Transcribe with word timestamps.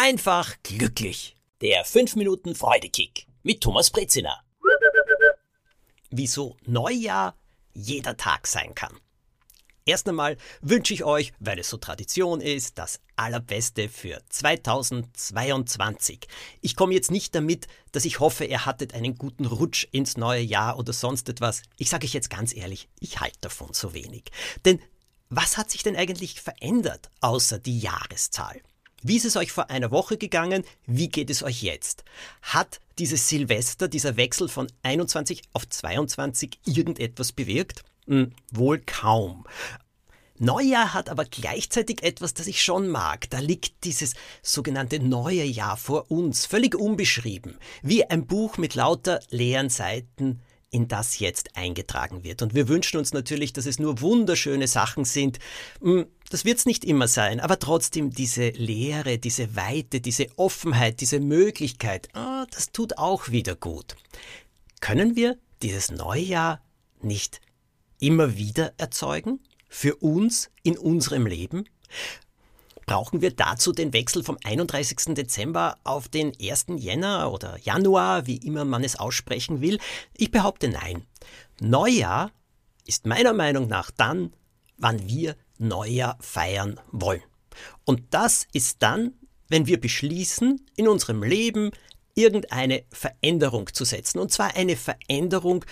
einfach 0.00 0.56
glücklich. 0.62 1.36
Der 1.60 1.84
5 1.84 2.16
Minuten 2.16 2.54
Freudekick 2.54 3.26
mit 3.42 3.60
Thomas 3.60 3.90
Brezina. 3.90 4.42
Wieso 6.08 6.56
Neujahr 6.64 7.36
jeder 7.74 8.16
Tag 8.16 8.46
sein 8.46 8.74
kann. 8.74 8.98
Erst 9.84 10.08
einmal 10.08 10.38
wünsche 10.62 10.94
ich 10.94 11.04
euch, 11.04 11.34
weil 11.38 11.58
es 11.58 11.68
so 11.68 11.76
Tradition 11.76 12.40
ist, 12.40 12.78
das 12.78 13.00
Allerbeste 13.14 13.90
für 13.90 14.22
2022. 14.30 16.26
Ich 16.62 16.76
komme 16.76 16.94
jetzt 16.94 17.10
nicht 17.10 17.34
damit, 17.34 17.66
dass 17.92 18.06
ich 18.06 18.20
hoffe, 18.20 18.46
ihr 18.46 18.64
hattet 18.64 18.94
einen 18.94 19.16
guten 19.16 19.44
Rutsch 19.44 19.86
ins 19.92 20.16
neue 20.16 20.40
Jahr 20.40 20.78
oder 20.78 20.94
sonst 20.94 21.28
etwas. 21.28 21.60
Ich 21.76 21.90
sage 21.90 22.06
euch 22.06 22.14
jetzt 22.14 22.30
ganz 22.30 22.56
ehrlich, 22.56 22.88
ich 23.00 23.20
halte 23.20 23.40
davon 23.42 23.74
so 23.74 23.92
wenig. 23.92 24.32
Denn 24.64 24.80
was 25.28 25.58
hat 25.58 25.70
sich 25.70 25.82
denn 25.82 25.96
eigentlich 25.96 26.40
verändert, 26.40 27.10
außer 27.20 27.58
die 27.58 27.80
Jahreszahl? 27.80 28.62
Wie 29.02 29.16
ist 29.16 29.24
es 29.24 29.36
euch 29.36 29.50
vor 29.50 29.70
einer 29.70 29.90
Woche 29.90 30.18
gegangen? 30.18 30.62
Wie 30.86 31.08
geht 31.08 31.30
es 31.30 31.42
euch 31.42 31.62
jetzt? 31.62 32.04
Hat 32.42 32.80
dieses 32.98 33.28
Silvester, 33.28 33.88
dieser 33.88 34.16
Wechsel 34.16 34.48
von 34.48 34.66
21 34.82 35.42
auf 35.54 35.66
22 35.66 36.58
irgendetwas 36.66 37.32
bewirkt? 37.32 37.82
Hm, 38.06 38.32
wohl 38.50 38.78
kaum. 38.80 39.46
Neujahr 40.38 40.92
hat 40.92 41.08
aber 41.08 41.24
gleichzeitig 41.24 42.02
etwas, 42.02 42.34
das 42.34 42.46
ich 42.46 42.62
schon 42.62 42.88
mag. 42.88 43.28
Da 43.30 43.38
liegt 43.38 43.84
dieses 43.84 44.14
sogenannte 44.42 45.00
neue 45.00 45.44
Jahr 45.44 45.76
vor 45.76 46.10
uns, 46.10 46.46
völlig 46.46 46.74
unbeschrieben, 46.74 47.58
wie 47.82 48.04
ein 48.04 48.26
Buch 48.26 48.58
mit 48.58 48.74
lauter 48.74 49.20
leeren 49.30 49.68
Seiten, 49.70 50.40
in 50.70 50.88
das 50.88 51.18
jetzt 51.18 51.56
eingetragen 51.56 52.22
wird. 52.22 52.42
Und 52.42 52.54
wir 52.54 52.68
wünschen 52.68 52.96
uns 52.98 53.12
natürlich, 53.12 53.52
dass 53.52 53.66
es 53.66 53.78
nur 53.78 54.00
wunderschöne 54.00 54.66
Sachen 54.66 55.04
sind. 55.04 55.38
Hm, 55.80 56.06
das 56.30 56.44
wird 56.44 56.58
es 56.58 56.66
nicht 56.66 56.84
immer 56.84 57.08
sein, 57.08 57.40
aber 57.40 57.58
trotzdem 57.58 58.10
diese 58.10 58.50
Leere, 58.50 59.18
diese 59.18 59.56
Weite, 59.56 60.00
diese 60.00 60.28
Offenheit, 60.36 61.00
diese 61.00 61.18
Möglichkeit, 61.18 62.08
oh, 62.14 62.44
das 62.50 62.70
tut 62.70 62.98
auch 62.98 63.30
wieder 63.30 63.56
gut. 63.56 63.96
Können 64.80 65.16
wir 65.16 65.36
dieses 65.60 65.90
Neujahr 65.90 66.62
nicht 67.02 67.40
immer 67.98 68.36
wieder 68.36 68.72
erzeugen? 68.78 69.40
Für 69.68 69.96
uns 69.96 70.50
in 70.62 70.78
unserem 70.78 71.26
Leben? 71.26 71.64
Brauchen 72.86 73.20
wir 73.20 73.32
dazu 73.32 73.72
den 73.72 73.92
Wechsel 73.92 74.22
vom 74.22 74.38
31. 74.42 75.14
Dezember 75.14 75.78
auf 75.82 76.08
den 76.08 76.32
1. 76.40 76.66
Jänner 76.76 77.32
oder 77.32 77.58
Januar, 77.58 78.26
wie 78.26 78.36
immer 78.36 78.64
man 78.64 78.84
es 78.84 78.96
aussprechen 78.96 79.60
will? 79.60 79.78
Ich 80.16 80.30
behaupte 80.30 80.68
nein. 80.68 81.04
Neujahr 81.60 82.30
ist 82.86 83.06
meiner 83.06 83.32
Meinung 83.32 83.66
nach 83.68 83.90
dann, 83.90 84.32
wann 84.76 85.08
wir 85.08 85.36
Neujahr 85.60 86.18
feiern 86.20 86.80
wollen. 86.90 87.22
Und 87.84 88.02
das 88.10 88.46
ist 88.52 88.82
dann, 88.82 89.12
wenn 89.48 89.66
wir 89.66 89.80
beschließen, 89.80 90.64
in 90.76 90.88
unserem 90.88 91.22
Leben 91.22 91.70
irgendeine 92.14 92.84
Veränderung 92.90 93.72
zu 93.72 93.84
setzen. 93.84 94.18
Und 94.18 94.32
zwar 94.32 94.56
eine 94.56 94.76
Veränderung, 94.76 95.64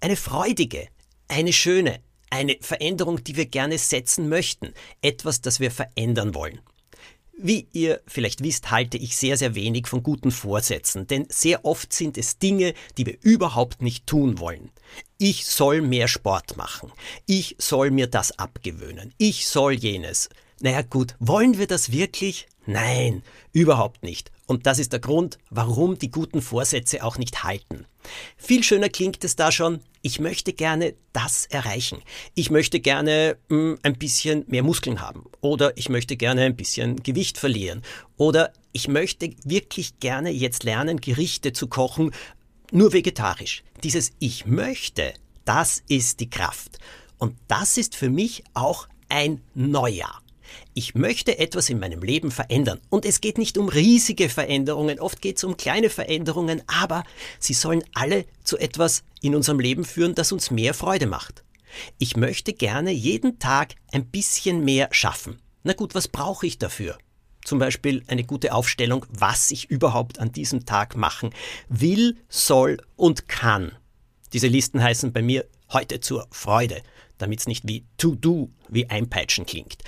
eine 0.00 0.16
freudige, 0.16 0.88
eine 1.28 1.52
schöne, 1.52 2.00
eine 2.30 2.56
Veränderung, 2.60 3.22
die 3.24 3.36
wir 3.36 3.46
gerne 3.46 3.78
setzen 3.78 4.28
möchten, 4.28 4.74
etwas, 5.02 5.40
das 5.40 5.60
wir 5.60 5.70
verändern 5.70 6.34
wollen. 6.34 6.60
Wie 7.40 7.68
ihr 7.72 8.00
vielleicht 8.08 8.42
wisst, 8.42 8.72
halte 8.72 8.98
ich 8.98 9.16
sehr, 9.16 9.36
sehr 9.36 9.54
wenig 9.54 9.86
von 9.86 10.02
guten 10.02 10.32
Vorsätzen, 10.32 11.06
denn 11.06 11.26
sehr 11.30 11.64
oft 11.64 11.92
sind 11.92 12.18
es 12.18 12.38
Dinge, 12.38 12.74
die 12.96 13.06
wir 13.06 13.16
überhaupt 13.20 13.80
nicht 13.80 14.08
tun 14.08 14.40
wollen. 14.40 14.70
Ich 15.18 15.46
soll 15.46 15.80
mehr 15.80 16.08
Sport 16.08 16.56
machen. 16.56 16.90
Ich 17.26 17.54
soll 17.60 17.92
mir 17.92 18.08
das 18.08 18.36
abgewöhnen. 18.40 19.14
Ich 19.18 19.46
soll 19.46 19.74
jenes. 19.74 20.30
Naja 20.60 20.82
gut, 20.82 21.14
wollen 21.20 21.58
wir 21.58 21.68
das 21.68 21.92
wirklich? 21.92 22.48
Nein, 22.68 23.22
überhaupt 23.54 24.02
nicht. 24.02 24.30
Und 24.44 24.66
das 24.66 24.78
ist 24.78 24.92
der 24.92 25.00
Grund, 25.00 25.38
warum 25.48 25.98
die 25.98 26.10
guten 26.10 26.42
Vorsätze 26.42 27.02
auch 27.02 27.16
nicht 27.16 27.42
halten. 27.42 27.86
Viel 28.36 28.62
schöner 28.62 28.90
klingt 28.90 29.24
es 29.24 29.36
da 29.36 29.50
schon, 29.50 29.80
ich 30.02 30.20
möchte 30.20 30.52
gerne 30.52 30.92
das 31.14 31.46
erreichen. 31.46 32.02
Ich 32.34 32.50
möchte 32.50 32.80
gerne 32.80 33.38
mh, 33.48 33.56
hm, 33.56 33.78
ein 33.82 33.94
bisschen 33.94 34.44
mehr 34.48 34.62
Muskeln 34.62 35.00
haben. 35.00 35.24
Oder 35.40 35.78
ich 35.78 35.88
möchte 35.88 36.18
gerne 36.18 36.42
ein 36.42 36.56
bisschen 36.56 37.02
Gewicht 37.02 37.38
verlieren. 37.38 37.80
Oder 38.18 38.52
ich 38.72 38.86
möchte 38.86 39.30
wirklich 39.44 39.98
gerne 39.98 40.28
jetzt 40.28 40.62
lernen, 40.62 41.00
Gerichte 41.00 41.54
zu 41.54 41.68
kochen, 41.68 42.12
nur 42.70 42.92
vegetarisch. 42.92 43.62
Dieses 43.82 44.12
Ich 44.18 44.44
möchte, 44.44 45.14
das 45.46 45.82
ist 45.88 46.20
die 46.20 46.28
Kraft. 46.28 46.78
Und 47.16 47.34
das 47.48 47.78
ist 47.78 47.96
für 47.96 48.10
mich 48.10 48.44
auch 48.52 48.88
ein 49.08 49.40
Neujahr. 49.54 50.20
Ich 50.74 50.94
möchte 50.94 51.38
etwas 51.38 51.70
in 51.70 51.78
meinem 51.78 52.02
Leben 52.02 52.30
verändern. 52.30 52.80
Und 52.90 53.04
es 53.04 53.20
geht 53.20 53.38
nicht 53.38 53.58
um 53.58 53.68
riesige 53.68 54.28
Veränderungen, 54.28 55.00
oft 55.00 55.20
geht 55.20 55.38
es 55.38 55.44
um 55.44 55.56
kleine 55.56 55.90
Veränderungen, 55.90 56.62
aber 56.66 57.04
sie 57.38 57.54
sollen 57.54 57.82
alle 57.94 58.24
zu 58.44 58.58
etwas 58.58 59.02
in 59.20 59.34
unserem 59.34 59.60
Leben 59.60 59.84
führen, 59.84 60.14
das 60.14 60.32
uns 60.32 60.50
mehr 60.50 60.74
Freude 60.74 61.06
macht. 61.06 61.44
Ich 61.98 62.16
möchte 62.16 62.52
gerne 62.52 62.92
jeden 62.92 63.38
Tag 63.38 63.74
ein 63.92 64.06
bisschen 64.06 64.64
mehr 64.64 64.88
schaffen. 64.92 65.38
Na 65.64 65.72
gut, 65.72 65.94
was 65.94 66.08
brauche 66.08 66.46
ich 66.46 66.58
dafür? 66.58 66.98
Zum 67.44 67.58
Beispiel 67.58 68.02
eine 68.08 68.24
gute 68.24 68.52
Aufstellung, 68.52 69.06
was 69.08 69.50
ich 69.50 69.70
überhaupt 69.70 70.18
an 70.18 70.32
diesem 70.32 70.66
Tag 70.66 70.96
machen 70.96 71.30
will, 71.68 72.16
soll 72.28 72.78
und 72.96 73.28
kann. 73.28 73.72
Diese 74.32 74.48
Listen 74.48 74.82
heißen 74.82 75.12
bei 75.12 75.22
mir 75.22 75.46
heute 75.72 76.00
zur 76.00 76.26
Freude, 76.30 76.82
damit 77.16 77.40
es 77.40 77.46
nicht 77.46 77.66
wie 77.66 77.84
to 77.96 78.14
do, 78.14 78.50
wie 78.68 78.88
einpeitschen 78.90 79.46
klingt. 79.46 79.78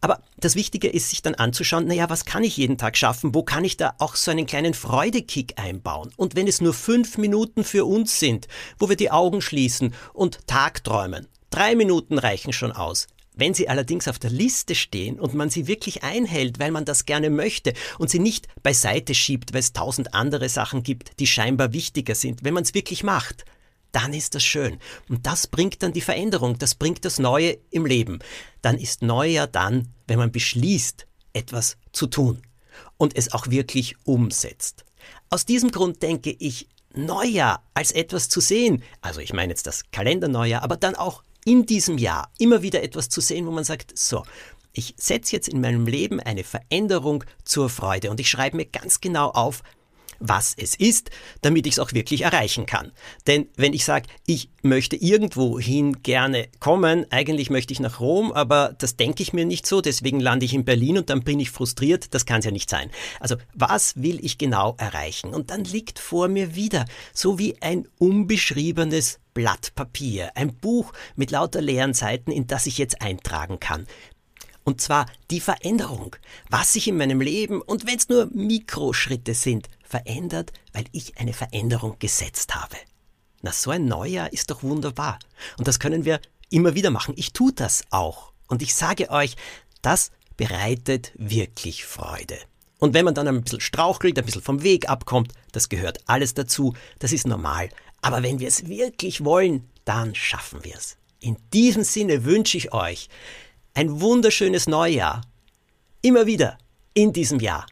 Aber 0.00 0.22
das 0.36 0.54
Wichtige 0.54 0.88
ist, 0.88 1.10
sich 1.10 1.22
dann 1.22 1.34
anzuschauen, 1.34 1.86
naja, 1.86 2.08
was 2.08 2.24
kann 2.24 2.44
ich 2.44 2.56
jeden 2.56 2.78
Tag 2.78 2.96
schaffen? 2.96 3.34
Wo 3.34 3.42
kann 3.42 3.64
ich 3.64 3.76
da 3.76 3.94
auch 3.98 4.14
so 4.14 4.30
einen 4.30 4.46
kleinen 4.46 4.74
Freudekick 4.74 5.58
einbauen? 5.58 6.12
Und 6.16 6.36
wenn 6.36 6.46
es 6.46 6.60
nur 6.60 6.74
fünf 6.74 7.18
Minuten 7.18 7.64
für 7.64 7.84
uns 7.84 8.20
sind, 8.20 8.46
wo 8.78 8.88
wir 8.88 8.96
die 8.96 9.10
Augen 9.10 9.40
schließen 9.40 9.94
und 10.12 10.46
tagträumen, 10.46 11.26
drei 11.50 11.74
Minuten 11.74 12.18
reichen 12.18 12.52
schon 12.52 12.72
aus. 12.72 13.08
Wenn 13.34 13.54
sie 13.54 13.68
allerdings 13.68 14.08
auf 14.08 14.18
der 14.18 14.30
Liste 14.30 14.74
stehen 14.74 15.20
und 15.20 15.34
man 15.34 15.48
sie 15.48 15.68
wirklich 15.68 16.02
einhält, 16.02 16.58
weil 16.58 16.72
man 16.72 16.84
das 16.84 17.06
gerne 17.06 17.30
möchte 17.30 17.72
und 17.98 18.10
sie 18.10 18.18
nicht 18.18 18.48
beiseite 18.64 19.14
schiebt, 19.14 19.52
weil 19.52 19.60
es 19.60 19.72
tausend 19.72 20.12
andere 20.12 20.48
Sachen 20.48 20.82
gibt, 20.82 21.20
die 21.20 21.26
scheinbar 21.28 21.72
wichtiger 21.72 22.16
sind, 22.16 22.42
wenn 22.42 22.54
man 22.54 22.64
es 22.64 22.74
wirklich 22.74 23.04
macht, 23.04 23.44
dann 23.92 24.12
ist 24.12 24.34
das 24.34 24.44
schön. 24.44 24.78
Und 25.08 25.26
das 25.26 25.46
bringt 25.46 25.82
dann 25.82 25.92
die 25.92 26.00
Veränderung, 26.00 26.58
das 26.58 26.74
bringt 26.74 27.04
das 27.04 27.18
Neue 27.18 27.58
im 27.70 27.86
Leben. 27.86 28.18
Dann 28.62 28.78
ist 28.78 29.02
Neujahr 29.02 29.46
dann, 29.46 29.88
wenn 30.06 30.18
man 30.18 30.32
beschließt, 30.32 31.06
etwas 31.32 31.76
zu 31.92 32.06
tun 32.06 32.42
und 32.96 33.16
es 33.16 33.32
auch 33.32 33.48
wirklich 33.48 33.96
umsetzt. 34.04 34.84
Aus 35.30 35.46
diesem 35.46 35.70
Grund 35.70 36.02
denke 36.02 36.30
ich, 36.38 36.68
Neujahr 36.94 37.62
als 37.74 37.92
etwas 37.92 38.28
zu 38.28 38.40
sehen, 38.40 38.82
also 39.00 39.20
ich 39.20 39.32
meine 39.32 39.52
jetzt 39.52 39.66
das 39.66 39.84
Kalenderneujahr, 39.92 40.62
aber 40.62 40.76
dann 40.76 40.94
auch 40.94 41.22
in 41.44 41.66
diesem 41.66 41.98
Jahr 41.98 42.30
immer 42.38 42.62
wieder 42.62 42.82
etwas 42.82 43.08
zu 43.08 43.20
sehen, 43.20 43.46
wo 43.46 43.50
man 43.50 43.64
sagt, 43.64 43.96
so, 43.96 44.24
ich 44.72 44.94
setze 44.96 45.34
jetzt 45.34 45.48
in 45.48 45.60
meinem 45.60 45.86
Leben 45.86 46.20
eine 46.20 46.44
Veränderung 46.44 47.24
zur 47.44 47.68
Freude 47.68 48.10
und 48.10 48.20
ich 48.20 48.28
schreibe 48.28 48.56
mir 48.56 48.66
ganz 48.66 49.00
genau 49.00 49.30
auf, 49.30 49.62
was 50.18 50.54
es 50.56 50.74
ist, 50.74 51.10
damit 51.42 51.66
ich 51.66 51.74
es 51.74 51.78
auch 51.78 51.92
wirklich 51.92 52.22
erreichen 52.22 52.66
kann. 52.66 52.92
Denn 53.26 53.48
wenn 53.56 53.72
ich 53.72 53.84
sage, 53.84 54.06
ich 54.26 54.50
möchte 54.62 54.96
irgendwohin 54.96 56.02
gerne 56.02 56.48
kommen, 56.60 57.06
eigentlich 57.10 57.50
möchte 57.50 57.72
ich 57.72 57.80
nach 57.80 58.00
Rom, 58.00 58.32
aber 58.32 58.74
das 58.78 58.96
denke 58.96 59.22
ich 59.22 59.32
mir 59.32 59.44
nicht 59.44 59.66
so, 59.66 59.80
deswegen 59.80 60.20
lande 60.20 60.44
ich 60.44 60.54
in 60.54 60.64
Berlin 60.64 60.98
und 60.98 61.10
dann 61.10 61.22
bin 61.22 61.40
ich 61.40 61.50
frustriert, 61.50 62.14
das 62.14 62.26
kann 62.26 62.40
es 62.40 62.44
ja 62.44 62.50
nicht 62.50 62.70
sein. 62.70 62.90
Also 63.20 63.36
was 63.54 64.02
will 64.02 64.24
ich 64.24 64.38
genau 64.38 64.74
erreichen? 64.78 65.34
Und 65.34 65.50
dann 65.50 65.64
liegt 65.64 65.98
vor 65.98 66.28
mir 66.28 66.54
wieder 66.54 66.84
so 67.12 67.38
wie 67.38 67.60
ein 67.62 67.86
unbeschriebenes 67.98 69.20
Blatt 69.34 69.74
Papier, 69.76 70.32
ein 70.34 70.54
Buch 70.54 70.92
mit 71.14 71.30
lauter 71.30 71.60
leeren 71.60 71.94
Seiten, 71.94 72.32
in 72.32 72.46
das 72.48 72.66
ich 72.66 72.78
jetzt 72.78 73.00
eintragen 73.02 73.60
kann. 73.60 73.86
Und 74.64 74.82
zwar 74.82 75.06
die 75.30 75.40
Veränderung, 75.40 76.16
was 76.50 76.76
ich 76.76 76.88
in 76.88 76.98
meinem 76.98 77.22
Leben 77.22 77.62
und 77.62 77.86
wenn 77.86 77.96
es 77.96 78.10
nur 78.10 78.28
Mikroschritte 78.34 79.32
sind, 79.32 79.68
verändert, 79.88 80.52
weil 80.72 80.84
ich 80.92 81.18
eine 81.18 81.32
Veränderung 81.32 81.98
gesetzt 81.98 82.54
habe. 82.54 82.76
Na, 83.42 83.52
so 83.52 83.70
ein 83.70 83.86
Neujahr 83.86 84.32
ist 84.32 84.50
doch 84.50 84.62
wunderbar. 84.62 85.18
Und 85.56 85.68
das 85.68 85.78
können 85.78 86.04
wir 86.04 86.20
immer 86.50 86.74
wieder 86.74 86.90
machen. 86.90 87.14
Ich 87.16 87.32
tue 87.32 87.52
das 87.52 87.84
auch. 87.90 88.32
Und 88.48 88.62
ich 88.62 88.74
sage 88.74 89.10
euch, 89.10 89.36
das 89.82 90.10
bereitet 90.36 91.12
wirklich 91.16 91.84
Freude. 91.84 92.38
Und 92.78 92.94
wenn 92.94 93.04
man 93.04 93.14
dann 93.14 93.28
ein 93.28 93.42
bisschen 93.42 93.60
strauchelt, 93.60 94.18
ein 94.18 94.24
bisschen 94.24 94.42
vom 94.42 94.62
Weg 94.62 94.88
abkommt, 94.88 95.32
das 95.52 95.68
gehört 95.68 96.00
alles 96.06 96.34
dazu, 96.34 96.74
das 96.98 97.12
ist 97.12 97.26
normal. 97.26 97.70
Aber 98.02 98.22
wenn 98.22 98.38
wir 98.38 98.48
es 98.48 98.68
wirklich 98.68 99.24
wollen, 99.24 99.68
dann 99.84 100.14
schaffen 100.14 100.64
wir 100.64 100.76
es. 100.76 100.96
In 101.20 101.36
diesem 101.52 101.82
Sinne 101.82 102.24
wünsche 102.24 102.56
ich 102.56 102.72
euch 102.72 103.08
ein 103.74 104.00
wunderschönes 104.00 104.68
Neujahr. 104.68 105.22
Immer 106.02 106.26
wieder 106.26 106.58
in 106.94 107.12
diesem 107.12 107.40
Jahr. 107.40 107.66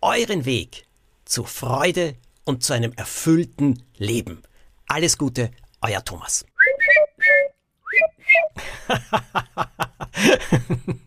Euren 0.00 0.44
Weg 0.44 0.84
zu 1.28 1.44
Freude 1.44 2.16
und 2.44 2.64
zu 2.64 2.72
einem 2.72 2.92
erfüllten 2.94 3.84
Leben. 3.96 4.42
Alles 4.86 5.18
Gute, 5.18 5.50
euer 5.82 6.02
Thomas. 6.04 6.46